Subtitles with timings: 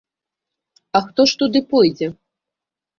[0.97, 2.07] А хто ж туды пойдзе?